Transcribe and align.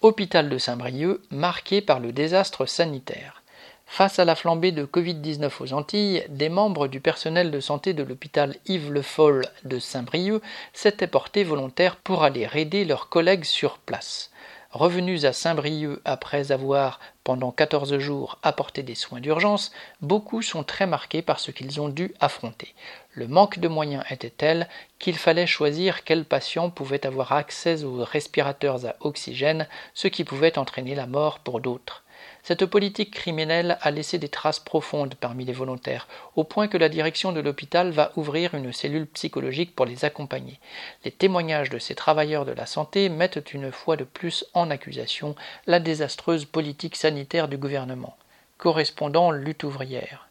Hôpital 0.00 0.48
de 0.48 0.58
Saint-Brieuc 0.58 1.18
marqué 1.32 1.80
par 1.80 1.98
le 1.98 2.12
désastre 2.12 2.66
sanitaire. 2.66 3.42
Face 3.84 4.20
à 4.20 4.24
la 4.24 4.36
flambée 4.36 4.70
de 4.70 4.84
Covid-19 4.84 5.50
aux 5.58 5.72
Antilles, 5.72 6.24
des 6.28 6.48
membres 6.48 6.86
du 6.86 7.00
personnel 7.00 7.50
de 7.50 7.58
santé 7.58 7.94
de 7.94 8.04
l'hôpital 8.04 8.54
Yves 8.66 8.92
Le 8.92 9.02
Foll 9.02 9.44
de 9.64 9.80
Saint-Brieuc 9.80 10.40
s'étaient 10.72 11.08
portés 11.08 11.42
volontaires 11.42 11.96
pour 11.96 12.22
aller 12.22 12.48
aider 12.54 12.84
leurs 12.84 13.08
collègues 13.08 13.42
sur 13.42 13.78
place. 13.78 14.30
Revenus 14.78 15.24
à 15.24 15.32
Saint-Brieuc 15.32 16.00
après 16.04 16.52
avoir, 16.52 17.00
pendant 17.24 17.50
14 17.50 17.98
jours, 17.98 18.38
apporté 18.44 18.84
des 18.84 18.94
soins 18.94 19.18
d'urgence, 19.18 19.72
beaucoup 20.02 20.40
sont 20.40 20.62
très 20.62 20.86
marqués 20.86 21.20
par 21.20 21.40
ce 21.40 21.50
qu'ils 21.50 21.80
ont 21.80 21.88
dû 21.88 22.14
affronter. 22.20 22.76
Le 23.10 23.26
manque 23.26 23.58
de 23.58 23.66
moyens 23.66 24.04
était 24.08 24.30
tel 24.30 24.68
qu'il 25.00 25.16
fallait 25.16 25.48
choisir 25.48 26.04
quels 26.04 26.24
patients 26.24 26.70
pouvaient 26.70 27.08
avoir 27.08 27.32
accès 27.32 27.82
aux 27.82 28.04
respirateurs 28.04 28.86
à 28.86 28.94
oxygène, 29.00 29.66
ce 29.94 30.06
qui 30.06 30.22
pouvait 30.22 30.58
entraîner 30.58 30.94
la 30.94 31.08
mort 31.08 31.40
pour 31.40 31.58
d'autres. 31.58 32.04
Cette 32.42 32.66
politique 32.66 33.12
criminelle 33.12 33.78
a 33.80 33.90
laissé 33.90 34.18
des 34.18 34.28
traces 34.28 34.60
profondes 34.60 35.14
parmi 35.14 35.44
les 35.44 35.52
volontaires, 35.52 36.08
au 36.36 36.44
point 36.44 36.68
que 36.68 36.78
la 36.78 36.88
direction 36.88 37.32
de 37.32 37.40
l'hôpital 37.40 37.90
va 37.90 38.12
ouvrir 38.16 38.54
une 38.54 38.72
cellule 38.72 39.06
psychologique 39.06 39.74
pour 39.74 39.86
les 39.86 40.04
accompagner. 40.04 40.60
Les 41.04 41.10
témoignages 41.10 41.70
de 41.70 41.78
ces 41.78 41.94
travailleurs 41.94 42.44
de 42.44 42.52
la 42.52 42.66
santé 42.66 43.08
mettent 43.08 43.52
une 43.52 43.72
fois 43.72 43.96
de 43.96 44.04
plus 44.04 44.44
en 44.54 44.70
accusation 44.70 45.34
la 45.66 45.80
désastreuse 45.80 46.44
politique 46.44 46.96
sanitaire 46.96 47.48
du 47.48 47.58
gouvernement. 47.58 48.16
Correspondant 48.56 49.30
lutte 49.30 49.64
ouvrière. 49.64 50.27